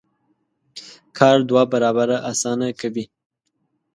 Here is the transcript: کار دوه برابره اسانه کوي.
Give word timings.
کار 1.17 1.37
دوه 1.49 1.63
برابره 1.71 2.17
اسانه 2.31 2.67
کوي. 2.79 3.05